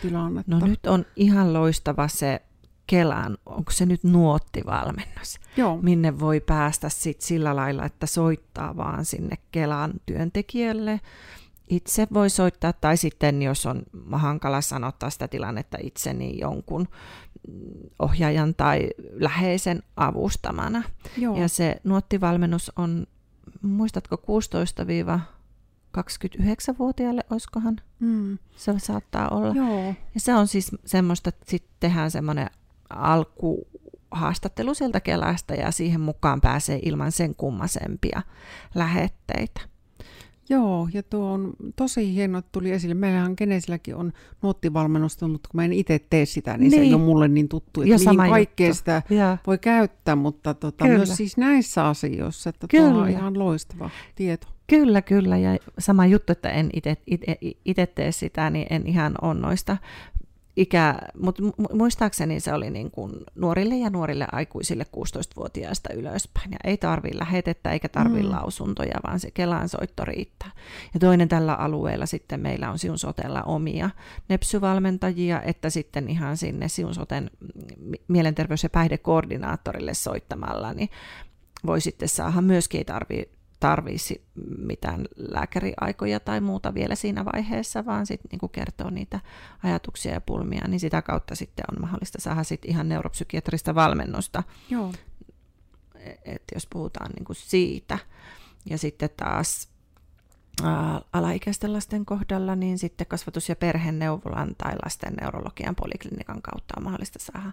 [0.02, 0.56] tilannetta?
[0.56, 2.42] No nyt on ihan loistava se
[2.86, 5.78] Kelan, onko se nyt nuottivalmennus, Joo.
[5.82, 11.00] minne voi päästä sit sillä lailla, että soittaa vaan sinne Kelan työntekijälle.
[11.68, 16.88] Itse voi soittaa, tai sitten jos on hankala sanottaa sitä tilannetta itse, niin jonkun
[17.98, 20.82] ohjaajan tai läheisen avustamana.
[21.16, 21.36] Joo.
[21.36, 23.06] Ja se nuottivalmennus on,
[23.62, 24.86] muistatko 16
[25.98, 27.76] 29-vuotiaalle, olisikohan?
[28.00, 28.38] Mm.
[28.56, 29.54] Se saattaa olla.
[29.54, 29.94] Joo.
[30.14, 32.50] Ja se on siis semmoista, että sitten tehdään semmoinen
[32.90, 38.22] alkuhaastattelu sieltä Kelasta ja siihen mukaan pääsee ilman sen kummasempia
[38.74, 39.60] lähetteitä.
[40.48, 42.94] Joo, ja tuo on tosi hieno, että tuli esille.
[42.94, 46.70] Meillähän Genesilläkin on nuottivalmennusta, mutta kun mä en itse tee sitä, niin, niin.
[46.70, 46.94] se ei niin.
[46.94, 49.38] ole mulle niin tuttu, että mihin kaikkea sitä ja.
[49.46, 52.90] voi käyttää, mutta tota, myös siis näissä asioissa, että kyllä.
[52.90, 54.46] tuo on ihan loistava tieto.
[54.72, 56.70] Kyllä, kyllä, ja sama juttu, että en
[57.64, 59.76] itse tee sitä, niin en ihan on noista
[60.56, 66.50] ikä, mutta muistaakseni se oli niin kuin nuorille ja nuorille aikuisille 16-vuotiaista ylöspäin.
[66.52, 68.30] Ja ei tarvi lähetettä eikä tarvi mm.
[68.30, 70.50] lausuntoja, vaan se Kelan soitto riittää.
[70.94, 73.90] Ja toinen tällä alueella sitten meillä on Siun Sotella omia
[74.28, 77.30] nepsyvalmentajia, että sitten ihan sinne Siun Soten
[78.08, 80.88] mielenterveys- ja päihdekoordinaattorille soittamalla, niin
[81.66, 84.24] voi sitten saada myöskin, ei tarvitse tarvisi
[84.58, 89.20] mitään lääkäriaikoja tai muuta vielä siinä vaiheessa, vaan sitten niin kertoo niitä
[89.62, 94.42] ajatuksia ja pulmia, niin sitä kautta sitten on mahdollista saada sit ihan neuropsykiatrista valmennusta.
[94.70, 94.92] Joo.
[96.24, 97.98] Et jos puhutaan niin kuin siitä.
[98.70, 99.68] Ja sitten taas
[101.12, 107.18] alaikäisten lasten kohdalla, niin sitten kasvatus- ja perheneuvolan tai lasten neurologian poliklinikan kautta on mahdollista
[107.18, 107.52] saada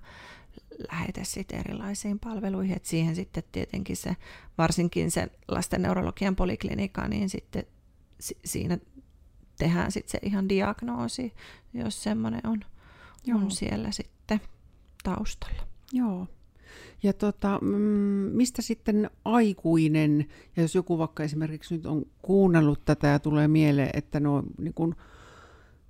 [0.92, 4.16] lähete sitten erilaisiin palveluihin, että siihen sitten tietenkin se,
[4.58, 7.64] varsinkin se lasten neurologian poliklinika, niin sitten
[8.20, 8.78] si- siinä
[9.58, 11.34] tehdään sitten se ihan diagnoosi,
[11.74, 12.66] jos semmoinen on,
[13.34, 14.42] on siellä sitten
[15.04, 15.68] taustalla.
[15.92, 16.28] Joo.
[17.04, 17.78] Ja tota, mm,
[18.32, 23.90] mistä sitten aikuinen, ja jos joku vaikka esimerkiksi nyt on kuunnellut tätä ja tulee mieleen,
[23.94, 24.96] että no niin kun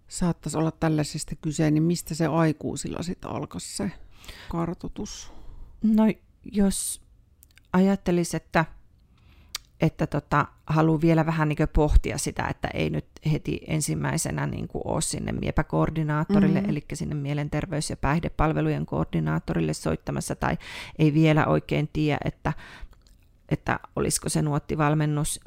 [0.08, 3.92] saattaisi olla tällaisesta kyse, niin mistä se aikuisilla sitten alkaisi se
[4.50, 5.32] kartoitus?
[5.84, 6.04] No
[6.52, 7.02] jos
[7.74, 8.66] ajattelisi, että,
[9.82, 14.82] että tota, haluaa vielä vähän niin pohtia sitä, että ei nyt heti ensimmäisenä niin kuin
[14.86, 16.70] ole sinne MIEPä-koordinaattorille, mm-hmm.
[16.70, 20.58] eli sinne mielenterveys- ja päihdepalvelujen koordinaattorille soittamassa, tai
[21.00, 22.54] ei vielä oikein tiedä, että
[23.50, 25.40] että olisiko se nuottivalmennus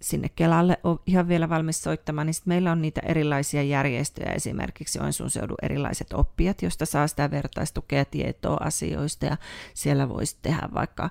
[0.00, 5.30] sinne Kelalle ole ihan vielä valmis soittamaan, niin meillä on niitä erilaisia järjestöjä, esimerkiksi Oensuun
[5.30, 9.36] seudun erilaiset oppijat, josta saa sitä vertaistukea tietoa asioista, ja
[9.74, 11.10] siellä voisi tehdä vaikka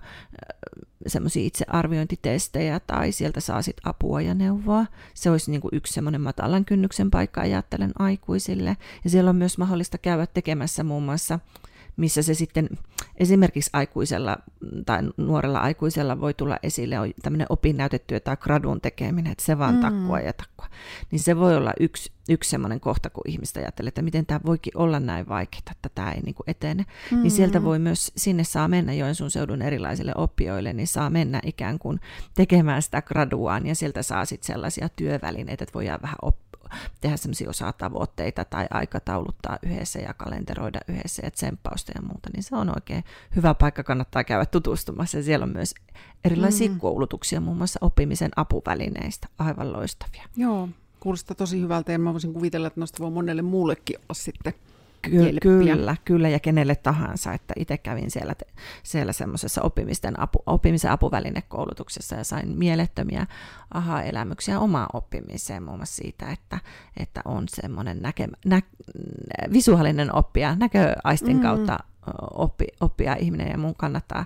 [1.07, 4.85] semmoisia itsearviointitestejä, tai sieltä saa sitten apua ja neuvoa.
[5.13, 9.57] Se olisi niin kuin yksi semmoinen matalan kynnyksen paikka, ajattelen aikuisille, ja siellä on myös
[9.57, 11.39] mahdollista käydä tekemässä muun muassa
[11.97, 12.69] missä se sitten
[13.17, 14.37] esimerkiksi aikuisella
[14.85, 19.75] tai nuorella aikuisella voi tulla esille, on tämmöinen opinnäytetyö tai gradun tekeminen, että se vaan
[19.75, 19.81] mm.
[19.81, 20.67] takkua ja takkua.
[21.11, 24.77] Niin se voi olla yksi, yksi semmoinen kohta, kun ihmistä ajattelee, että miten tämä voikin
[24.77, 26.85] olla näin vaikeaa, että tämä ei niin kuin etene.
[27.11, 27.21] Mm.
[27.21, 31.79] Niin sieltä voi myös, sinne saa mennä Joensuun seudun erilaisille oppijoille, niin saa mennä ikään
[31.79, 31.99] kuin
[32.33, 36.42] tekemään sitä graduaan ja sieltä saa sitten sellaisia työvälineitä, että voidaan vähän oppia
[37.01, 42.55] tehdä semmoisia osatavoitteita tai aikatauluttaa yhdessä ja kalenteroida yhdessä ja tsemppausta ja muuta, niin se
[42.55, 43.03] on oikein
[43.35, 45.17] hyvä paikka, kannattaa käydä tutustumassa.
[45.17, 45.75] Ja siellä on myös
[46.25, 46.79] erilaisia mm.
[46.79, 50.23] koulutuksia, muun muassa oppimisen apuvälineistä, aivan loistavia.
[50.35, 54.53] Joo, kuulostaa tosi hyvältä ja mä voisin kuvitella, että noista voi monelle muullekin olla sitten
[55.03, 58.35] Ky- kyllä, kyllä, ja kenelle tahansa, että itse kävin siellä,
[58.83, 63.27] siellä semmoisessa oppimisten apu, oppimisen apuvälinekoulutuksessa ja sain mielettömiä
[63.73, 66.59] aha-elämyksiä omaan oppimiseen, muun muassa siitä, että,
[66.97, 68.61] että on semmoinen näke, nä,
[69.53, 71.41] visuaalinen oppija, näköaistin mm.
[71.41, 71.79] kautta
[72.33, 74.25] oppi, oppia ihminen, ja mun kannattaa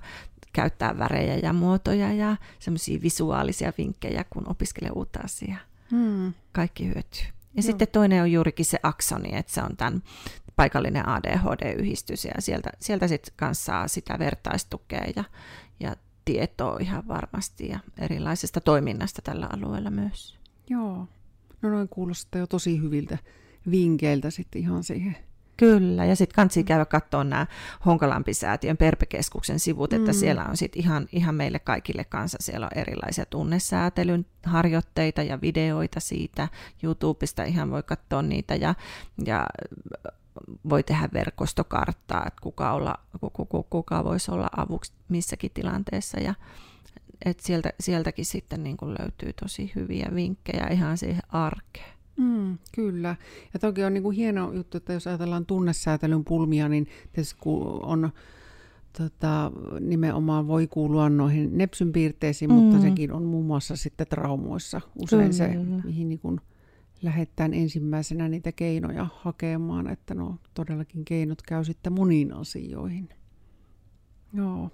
[0.53, 5.59] käyttää värejä ja muotoja ja semmoisia visuaalisia vinkkejä, kun opiskelee uutta asiaa.
[5.91, 6.33] Mm.
[6.51, 7.23] Kaikki hyötyy.
[7.23, 7.61] Ja Joo.
[7.61, 10.03] sitten toinen on juurikin se aksoni, että se on tämän
[10.57, 15.23] paikallinen ADHD-yhdistys ja sieltä, sieltä sitten kanssa saa sitä vertaistukea ja,
[15.79, 20.37] ja tietoa ihan varmasti ja erilaisesta toiminnasta tällä alueella myös.
[20.69, 21.07] Joo,
[21.61, 23.17] no noin kuulostaa jo tosi hyviltä
[23.71, 25.17] vinkkeiltä sitten ihan siihen
[25.57, 27.47] Kyllä, ja sitten kansi käydä katsoa nämä
[27.85, 30.17] Honkalampi-säätiön Perpekeskuksen sivut, että mm.
[30.17, 35.99] siellä on sitten ihan, ihan meille kaikille kanssa, siellä on erilaisia tunnesäätelyn harjoitteita ja videoita
[35.99, 36.47] siitä,
[36.83, 38.75] YouTubesta ihan voi katsoa niitä, ja,
[39.25, 39.47] ja
[40.69, 42.95] voi tehdä verkostokarttaa, että kuka, olla,
[43.34, 46.34] kuka, kuka voisi olla avuksi missäkin tilanteessa, ja
[47.26, 51.97] et sieltä, sieltäkin sitten niin löytyy tosi hyviä vinkkejä ihan siihen arkeen.
[52.17, 53.15] Mm, kyllä.
[53.54, 57.39] Ja toki on niin kuin hieno juttu, että jos ajatellaan tunnesäätelyn pulmia, niin tietysti
[57.82, 58.10] on
[58.97, 62.56] tota, nimenomaan voi kuulua noihin nepsyn piirteisiin, mm.
[62.56, 65.34] mutta sekin on muun muassa sitten traumoissa usein kyllä.
[65.34, 65.47] se,
[65.84, 66.41] mihin niin kuin
[67.01, 73.10] lähdetään ensimmäisenä niitä keinoja hakemaan, että no todellakin keinot käy sitten moniin asioihin.
[74.33, 74.71] Joo.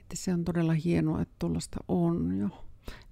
[0.00, 2.48] Että se on todella hienoa, että tuollaista on jo.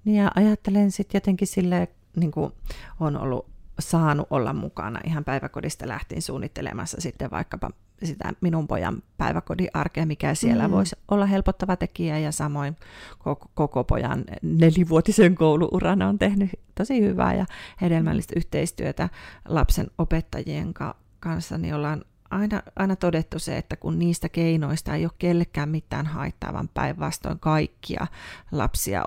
[0.05, 2.53] Niin ja ajattelen sitten jotenkin silleen, niin kuin
[3.01, 5.01] on ollut saanut olla mukana.
[5.05, 7.71] Ihan päiväkodista lähtien suunnittelemassa sitten vaikkapa
[8.05, 10.73] sitä minun pojan päiväkodin arkea, mikä siellä mm.
[10.73, 12.19] voisi olla helpottava tekijä.
[12.19, 12.77] Ja samoin
[13.19, 17.47] koko, koko pojan nelivuotisen kouluuran on tehnyt tosi hyvää ja
[17.81, 19.09] hedelmällistä yhteistyötä
[19.49, 20.75] lapsen opettajien
[21.21, 26.07] kanssa, niin ollaan aina, aina todettu se, että kun niistä keinoista ei ole kellekään mitään
[26.07, 28.07] haittaa, vaan päinvastoin kaikkia
[28.53, 29.05] lapsia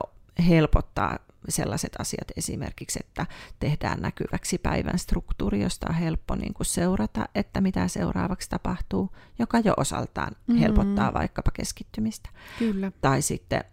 [0.48, 3.26] helpottaa sellaiset asiat esimerkiksi, että
[3.60, 9.60] tehdään näkyväksi päivän struktuuri, josta on helppo niin kuin seurata, että mitä seuraavaksi tapahtuu, joka
[9.60, 10.60] jo osaltaan mm-hmm.
[10.60, 12.30] helpottaa vaikkapa keskittymistä.
[12.60, 12.92] Kyllä.
[13.02, 13.64] Tai sitten,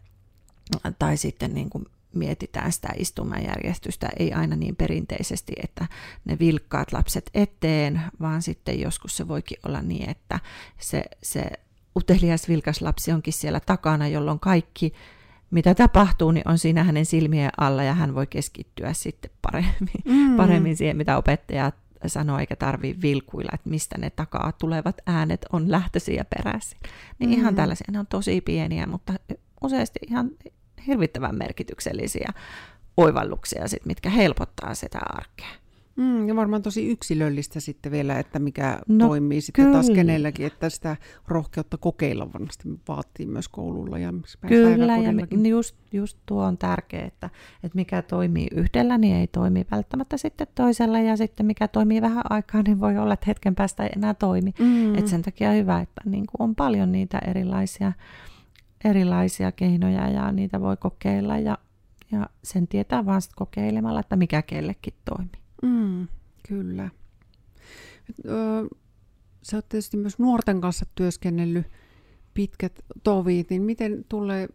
[0.99, 5.87] tai sitten niin kuin mietitään sitä istumajärjestystä, ei aina niin perinteisesti, että
[6.25, 10.41] ne vilkkaat lapset eteen, vaan sitten joskus se voikin olla niin, että
[10.79, 11.51] se, se
[11.97, 14.93] utelias vilkas lapsi onkin siellä takana, jolloin kaikki
[15.51, 20.37] mitä tapahtuu, niin on siinä hänen silmien alla ja hän voi keskittyä sitten paremmin, mm.
[20.37, 21.73] paremmin siihen, mitä opettaja
[22.07, 26.79] sanoo, eikä tarvii vilkuilla, että mistä ne takaa tulevat äänet on lähtöisiä peräisin.
[27.19, 27.37] Niin mm.
[27.37, 29.13] ihan tällaisia, ne on tosi pieniä, mutta
[29.63, 30.31] useasti ihan
[30.87, 32.33] hirvittävän merkityksellisiä
[32.97, 35.66] oivalluksia, sit, mitkä helpottaa sitä arkea.
[35.97, 39.73] Mm, ja varmaan tosi yksilöllistä sitten vielä, että mikä no, toimii sitten kyllä.
[39.73, 40.97] taas kenelläkin, että sitä
[41.29, 44.13] rohkeutta kokeilla varmasti vaatii myös koululla ja
[44.49, 47.31] Kyllä, ja just, just tuo on tärkeää, että,
[47.63, 52.25] että mikä toimii yhdellä, niin ei toimi välttämättä sitten toisella, ja sitten mikä toimii vähän
[52.31, 54.55] aikaa, niin voi olla, että hetken päästä ei enää toimi.
[54.59, 54.95] Mm.
[54.95, 57.93] Et sen takia hyvä, että niin kuin on paljon niitä erilaisia,
[58.85, 61.59] erilaisia keinoja, ja niitä voi kokeilla, ja,
[62.13, 65.46] ja sen tietää vaan kokeilemalla, että mikä kellekin toimii.
[65.63, 66.09] Mm,
[66.49, 66.91] kyllä.
[69.43, 71.67] Sä oot tietysti myös nuorten kanssa työskennellyt
[72.35, 74.49] pitkät tovit, niin miten tulee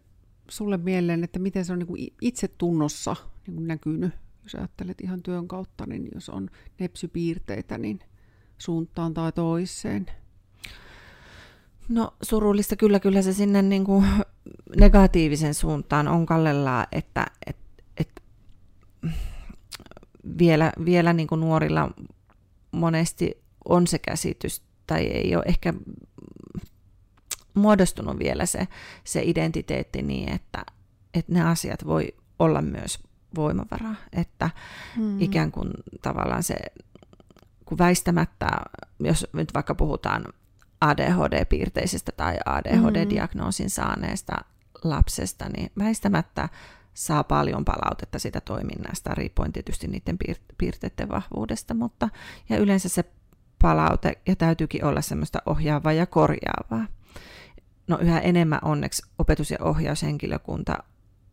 [0.48, 4.12] sulle mieleen, että miten se on niin itse tunnossa niin näkynyt,
[4.42, 8.00] jos ajattelet ihan työn kautta, niin jos on nepsypiirteitä, niin
[8.58, 10.06] suuntaan tai toiseen?
[11.88, 14.06] No surullista kyllä, kyllä se sinne niin kuin
[14.76, 17.61] negatiivisen suuntaan on kallellaan, että, että
[20.38, 21.90] vielä, vielä niin kuin nuorilla
[22.72, 25.74] monesti on se käsitys, tai ei ole ehkä
[27.54, 28.68] muodostunut vielä se,
[29.04, 30.64] se identiteetti niin, että,
[31.14, 32.98] että ne asiat voi olla myös
[33.34, 34.50] voimavara, että
[34.96, 35.20] hmm.
[35.20, 35.70] ikään kuin
[36.02, 36.54] tavallaan se,
[37.64, 38.46] kun väistämättä,
[39.00, 40.24] jos nyt vaikka puhutaan
[40.80, 44.32] ADHD-piirteisestä tai ADHD-diagnoosin saaneesta
[44.84, 46.48] lapsesta, niin väistämättä
[46.94, 50.18] saa paljon palautetta sitä toiminnasta, riippuen tietysti niiden
[50.58, 52.08] piirteiden vahvuudesta, mutta
[52.48, 53.04] ja yleensä se
[53.62, 56.86] palaute, ja täytyykin olla semmoista ohjaavaa ja korjaavaa.
[57.88, 60.78] No yhä enemmän onneksi opetus- ja ohjaushenkilökunta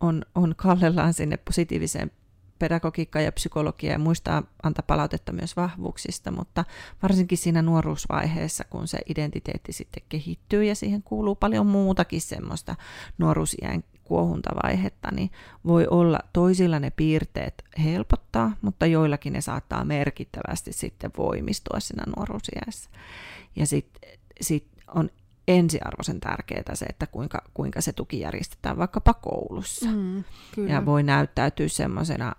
[0.00, 2.10] on, on kallellaan sinne positiiviseen
[2.58, 6.64] pedagogiikkaan ja psykologiaan ja muistaa antaa palautetta myös vahvuuksista, mutta
[7.02, 12.76] varsinkin siinä nuoruusvaiheessa, kun se identiteetti sitten kehittyy ja siihen kuuluu paljon muutakin semmoista
[13.18, 15.30] nuoruusiän kuohuntavaihetta, niin
[15.66, 22.90] voi olla toisilla ne piirteet helpottaa, mutta joillakin ne saattaa merkittävästi sitten voimistua siinä nuoruusiässä.
[23.56, 25.10] Ja sitten sit on
[25.48, 29.90] ensiarvoisen tärkeää se, että kuinka, kuinka se tuki järjestetään vaikkapa koulussa.
[29.90, 30.72] Mm, kyllä.
[30.72, 32.32] Ja voi näyttäytyä semmoisena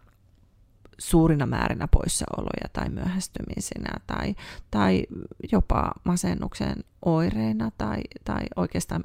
[0.98, 4.36] suurina määrinä poissaoloja tai myöhästymisinä tai,
[4.72, 5.04] tai
[5.52, 9.04] jopa masennuksen oireina tai, tai oikeastaan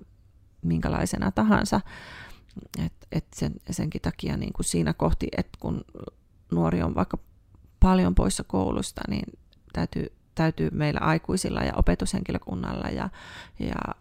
[0.63, 1.81] minkälaisena tahansa.
[2.87, 5.85] Et, et sen, senkin takia niin kuin siinä kohti, että kun
[6.53, 7.19] nuori on vaikka
[7.81, 9.38] paljon poissa koulusta, niin
[9.73, 13.09] täytyy, täytyy meillä aikuisilla ja opetushenkilökunnalla ja,
[13.59, 13.95] ja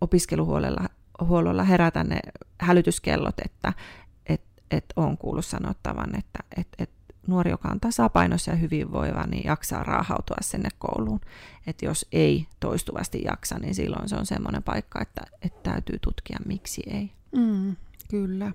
[0.00, 2.20] opiskeluhuollolla herätä ne
[2.60, 3.72] hälytyskellot, että
[4.26, 6.90] et, et on kuullut sanottavan, että et, et
[7.26, 11.20] nuori, joka on tasapainossa ja hyvinvoiva, niin jaksaa raahautua sinne kouluun.
[11.66, 16.38] Että jos ei toistuvasti jaksa, niin silloin se on semmoinen paikka, että, että täytyy tutkia,
[16.46, 17.12] miksi ei.
[17.36, 17.76] Mm,
[18.08, 18.52] kyllä.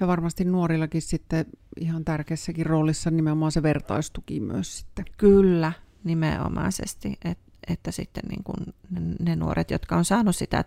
[0.00, 1.46] Ja varmasti nuorillakin sitten
[1.80, 5.04] ihan tärkeässäkin roolissa nimenomaan se vertaistuki myös sitten.
[5.16, 5.72] Kyllä,
[6.04, 7.18] nimenomaisesti.
[7.24, 10.64] Et, että sitten niin kun ne, ne nuoret, jotka on saanut sitä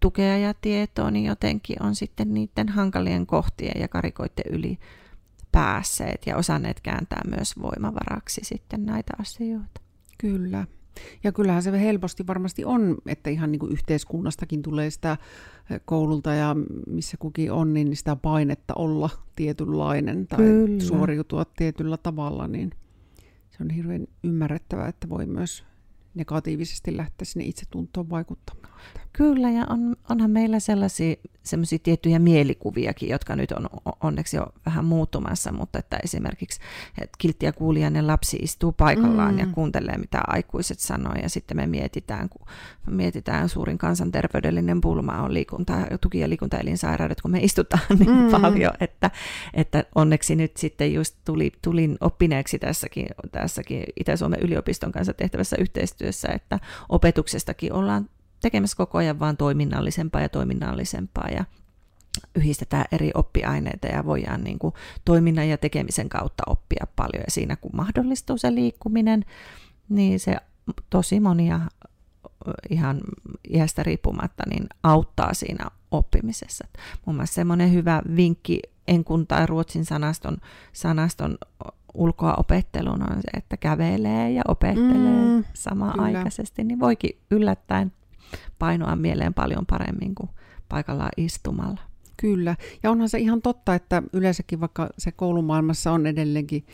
[0.00, 4.78] tukea ja tietoa, niin jotenkin on sitten niiden hankalien kohtien ja karikoiden yli
[5.52, 9.80] päässeet ja osanneet kääntää myös voimavaraksi sitten näitä asioita.
[10.18, 10.66] Kyllä.
[11.24, 15.16] Ja kyllähän se helposti varmasti on, että ihan niin kuin yhteiskunnastakin tulee sitä
[15.70, 20.80] eh, koululta ja missä kukin on, niin sitä painetta olla tietynlainen tai Kyllä.
[20.80, 22.70] suoriutua tietyllä tavalla, niin
[23.50, 25.64] se on hirveän ymmärrettävää, että voi myös
[26.14, 28.78] negatiivisesti lähteä sinne itsetuntoon vaikuttamaan.
[29.12, 31.14] Kyllä, ja on, onhan meillä sellaisia
[31.48, 33.66] semmoisia tiettyjä mielikuviakin, jotka nyt on
[34.00, 36.60] onneksi jo vähän muuttumassa, mutta että esimerkiksi
[37.00, 39.38] että kilttiä kuulijainen lapsi istuu paikallaan mm.
[39.38, 42.46] ja kuuntelee, mitä aikuiset sanoo, ja sitten me mietitään, kun
[42.86, 48.30] mietitään suurin kansanterveydellinen pulma on liikunta, tuki- ja liikuntaelinsairaudet, kun me istutaan niin mm.
[48.30, 49.10] paljon, että,
[49.54, 55.97] että onneksi nyt sitten just tuli, tulin oppineeksi tässäkin, tässäkin Itä-Suomen yliopiston kanssa tehtävässä yhteistyössä,
[56.34, 61.44] että opetuksestakin ollaan tekemässä koko ajan vaan toiminnallisempaa ja toiminnallisempaa ja
[62.34, 67.22] yhdistetään eri oppiaineita ja voidaan niin kuin toiminnan ja tekemisen kautta oppia paljon.
[67.26, 69.24] Ja siinä kun mahdollistuu se liikkuminen,
[69.88, 70.36] niin se
[70.90, 71.60] tosi monia
[72.70, 73.00] ihan
[73.50, 76.66] iästä riippumatta niin auttaa siinä oppimisessa.
[77.06, 80.36] Mun mielestä semmoinen hyvä vinkki enkun tai ruotsin sanaston,
[80.72, 81.38] sanaston
[81.98, 87.92] ulkoa opetteluun on se, että kävelee ja opettelee mm, samaan aikaisesti, niin voikin yllättäen
[88.58, 90.30] painoa mieleen paljon paremmin kuin
[90.68, 91.80] paikallaan istumalla.
[92.20, 96.66] Kyllä, ja onhan se ihan totta, että yleensäkin vaikka se koulumaailmassa on edelleenkin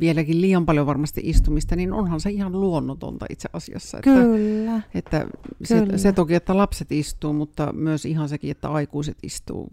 [0.00, 3.98] vieläkin liian paljon varmasti istumista, niin onhan se ihan luonnotonta itse asiassa.
[3.98, 4.82] Että, Kyllä.
[4.94, 5.26] Että
[5.64, 5.98] se, Kyllä.
[5.98, 9.68] se toki, että lapset istuu, mutta myös ihan sekin, että aikuiset istuu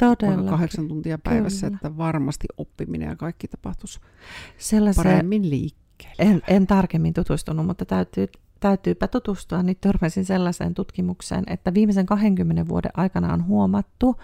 [0.50, 1.76] kahdeksan tuntia päivässä, Kyllä.
[1.76, 4.00] että varmasti oppiminen ja kaikki tapahtuisi
[4.58, 5.04] Sellaisen...
[5.04, 6.16] paremmin liikkeelle.
[6.20, 8.28] En, en tarkemmin tutustunut, mutta täytyy
[8.66, 14.16] täytyypä tutustua, niin törmäsin sellaiseen tutkimukseen, että viimeisen 20 vuoden aikana on huomattu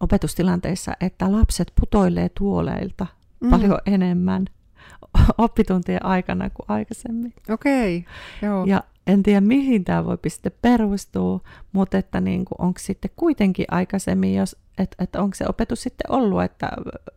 [0.00, 3.06] opetustilanteissa, että lapset putoilee tuoleilta
[3.40, 3.50] mm.
[3.50, 4.46] paljon enemmän
[5.38, 7.34] oppituntien aikana kuin aikaisemmin.
[7.50, 8.64] Okei, okay, joo.
[8.64, 11.40] Ja en tiedä, mihin tämä voi sitten perustua,
[11.72, 16.10] mutta että niin kuin, onko sitten kuitenkin aikaisemmin, jos, että, että onko se opetus sitten
[16.10, 16.70] ollut, että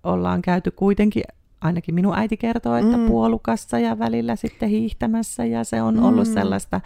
[0.03, 1.23] ollaan käyty kuitenkin
[1.61, 3.07] ainakin minun äiti kertoo, että mm.
[3.07, 6.33] puolukassa ja välillä sitten hiihtämässä ja se on ollut mm.
[6.33, 6.81] sellaista,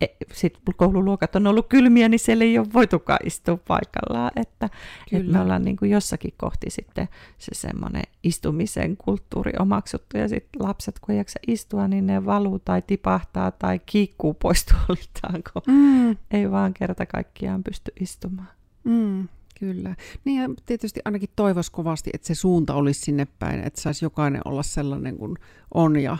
[0.00, 4.68] e, sitten koululuokat on ollut kylmiä, niin siellä ei ole voitukaan istua paikallaan, että,
[5.12, 10.62] että me ollaan niin kuin jossakin kohti sitten se semmoinen istumisen kulttuuri omaksuttu ja sitten
[10.62, 15.62] lapset kun ei jaksa istua, niin ne valuu tai tipahtaa tai kiikkuu pois tuoliltaan, kun
[15.66, 16.16] mm.
[16.30, 18.48] ei vaan kerta kaikkiaan pysty istumaan.
[18.84, 19.28] Mm.
[19.60, 19.96] Kyllä.
[20.24, 24.42] Niin ja tietysti ainakin toivoisi kovasti, että se suunta olisi sinne päin, että saisi jokainen
[24.44, 25.36] olla sellainen kuin
[25.74, 26.16] on ja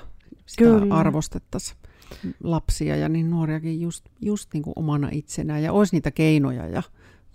[0.47, 0.95] sitä Kyllä.
[0.95, 1.77] arvostettaisiin
[2.45, 6.83] lapsia ja niin nuoriakin just, just niin kuin omana itsenään ja olisi niitä keinoja ja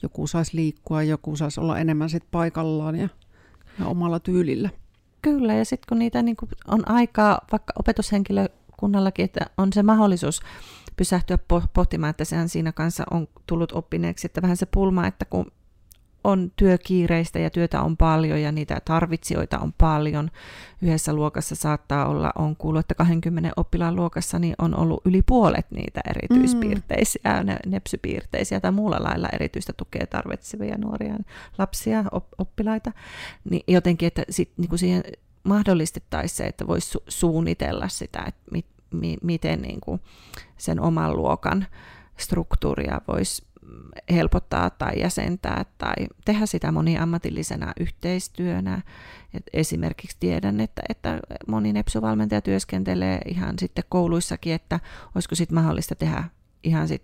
[0.01, 3.09] joku saisi liikkua, joku saisi olla enemmän sit paikallaan ja,
[3.79, 4.69] ja omalla tyylillä.
[5.21, 10.41] Kyllä, ja sitten kun niitä niin kuin on aikaa vaikka opetushenkilökunnallakin, että on se mahdollisuus
[10.97, 11.37] pysähtyä
[11.73, 15.51] pohtimaan, että sehän siinä kanssa on tullut oppineeksi, että vähän se pulma, että kun
[16.25, 20.31] on työkiireistä ja työtä on paljon ja niitä tarvitsijoita on paljon.
[20.81, 25.71] Yhdessä luokassa saattaa olla, on kuullut, että 20 oppilaan luokassa niin on ollut yli puolet
[25.71, 27.45] niitä erityispiirteisiä, mm.
[27.45, 31.15] ne, nepsypiirteisiä tai muulla lailla erityistä tukea tarvitsevia nuoria
[31.57, 32.03] lapsia,
[32.37, 32.91] oppilaita.
[33.49, 35.03] Niin jotenkin, että sit, niin kuin siihen
[35.43, 40.01] mahdollistettaisiin se, että voisi su- suunnitella sitä, että mit, mi, miten niin kuin
[40.57, 41.65] sen oman luokan
[42.17, 43.45] struktuuria voisi
[44.11, 45.93] helpottaa tai jäsentää tai
[46.25, 48.81] tehdä sitä moniammatillisena yhteistyönä.
[49.33, 54.79] Et esimerkiksi tiedän, että, että moni nepsuvalmentaja työskentelee ihan sitten kouluissakin, että
[55.15, 56.23] olisiko sitten mahdollista tehdä
[56.63, 57.03] ihan sit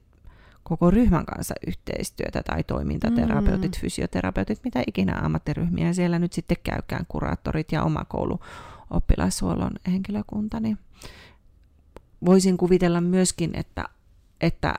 [0.64, 3.82] koko ryhmän kanssa yhteistyötä tai toimintaterapeutit, mm.
[3.82, 8.40] fysioterapeutit, mitä ikinä ammattiryhmiä siellä nyt sitten käykään, kuraattorit ja oma koulu
[8.90, 10.78] oppilashuollon henkilökunta, niin
[12.26, 13.86] voisin kuvitella myöskin, että,
[14.42, 14.76] että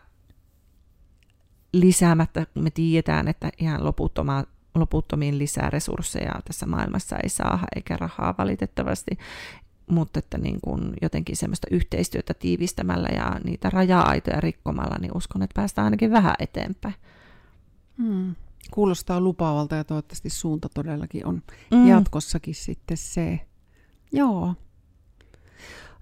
[1.72, 8.34] lisäämättä, me tiedetään, että ihan loputtomaan, loputtomiin lisää resursseja tässä maailmassa ei saa eikä rahaa
[8.38, 9.18] valitettavasti,
[9.86, 15.54] mutta että niin kuin jotenkin semmoista yhteistyötä tiivistämällä ja niitä raja-aitoja rikkomalla, niin uskon, että
[15.54, 16.94] päästään ainakin vähän eteenpäin.
[17.98, 18.34] Hmm.
[18.70, 21.88] Kuulostaa lupaavalta ja toivottavasti suunta todellakin on mm.
[21.88, 23.40] jatkossakin sitten se.
[24.12, 24.54] Joo.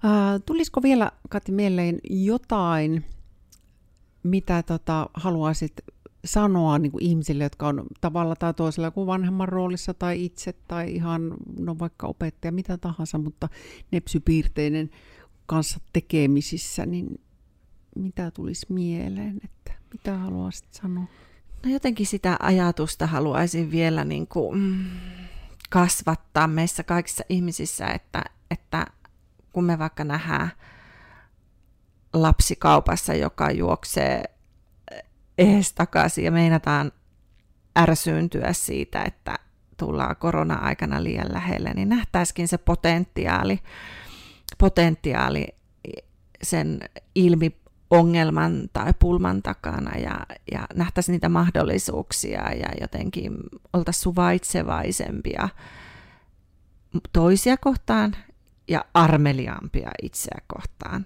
[0.05, 3.05] Äh, tulisiko vielä, Kati, mieleen jotain,
[4.23, 5.73] mitä tota, haluaisit
[6.25, 10.95] sanoa niin kuin ihmisille, jotka on tavalla tai toisella kuin vanhemman roolissa tai itse tai
[10.95, 13.49] ihan no vaikka opettaja, mitä tahansa, mutta
[13.91, 14.89] nepsypiirteinen
[15.45, 17.21] kanssa tekemisissä, niin
[17.95, 21.05] mitä tulisi mieleen, että mitä haluaisit sanoa?
[21.65, 24.85] No jotenkin sitä ajatusta haluaisin vielä niin kuin mm,
[25.69, 28.87] kasvattaa meissä kaikissa ihmisissä, että, että
[29.53, 30.51] kun me vaikka nähdään
[32.13, 34.23] lapsi kaupassa, joka juoksee
[35.37, 36.91] ees takaisin ja meinataan
[37.79, 39.39] ärsyyntyä siitä, että
[39.77, 43.59] tullaan korona-aikana liian lähelle, niin nähtäisikin se potentiaali,
[44.57, 45.47] potentiaali
[46.43, 46.79] sen
[47.15, 53.37] ilmi ongelman tai pulman takana ja, ja nähtäisiin niitä mahdollisuuksia ja jotenkin
[53.73, 55.49] oltaisiin suvaitsevaisempia
[57.13, 58.15] toisia kohtaan
[58.67, 61.05] ja armeliaampia itseä kohtaan.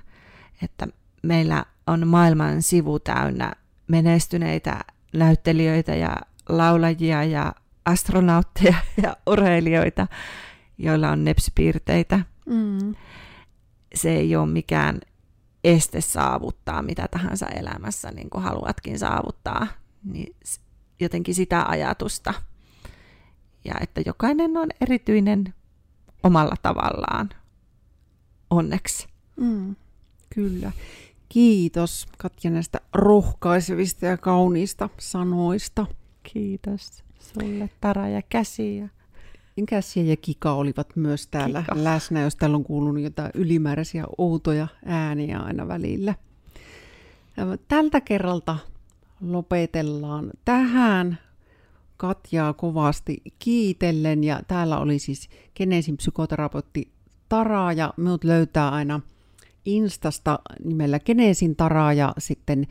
[0.62, 0.88] Että
[1.24, 3.54] meillä on maailman sivu täynnä
[3.88, 4.80] menestyneitä
[5.14, 6.18] näyttelijöitä ja
[6.50, 7.54] laulajia ja
[7.86, 10.08] astronautteja ja urheilijoita,
[10.78, 12.20] joilla on nepsipiirteitä.
[12.46, 12.96] Mm.
[13.96, 15.00] Se ei ole mikään
[15.64, 19.68] este saavuttaa mitä tahansa elämässä, niin kuin haluatkin saavuttaa.
[20.04, 20.36] Niin
[21.00, 22.34] jotenkin sitä ajatusta.
[23.66, 25.54] Ja että jokainen on erityinen
[26.24, 27.30] omalla tavallaan.
[28.50, 29.08] Onneksi.
[29.36, 29.76] Mm,
[30.36, 30.72] kyllä.
[31.30, 35.86] Kiitos Katja näistä rohkaisevista ja kauniista sanoista.
[36.24, 38.78] Kiitos sulle Tara ja Käsi.
[38.78, 38.88] Ja...
[39.70, 41.84] Käsiä ja Kika olivat myös täällä Kika.
[41.84, 46.16] läsnä, jos täällä on kuulunut jotain ylimääräisiä outoja ääniä aina välillä.
[47.68, 48.58] Tältä kerralta
[49.22, 51.18] lopetellaan tähän.
[51.98, 56.92] Katjaa kovasti kiitellen ja täällä oli siis Genesin psykoterapeutti
[57.30, 59.02] Tara ja minut löytää aina–
[59.66, 62.68] Instasta nimellä Geneesin Taraa ja sitten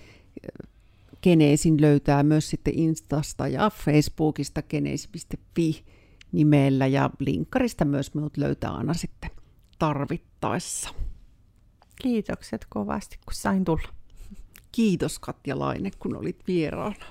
[1.22, 5.84] Geneesin löytää myös sitten Instasta ja Facebookista geneesi.fi
[6.32, 9.30] nimellä ja linkkarista myös minut löytää aina sitten
[9.78, 10.88] tarvittaessa.
[12.02, 13.88] Kiitokset kovasti, kun sain tulla.
[14.72, 17.06] Kiitos Katja Laine, kun olit vieraana.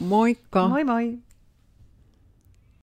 [0.00, 0.68] Moikka!
[0.68, 1.18] Moi moi!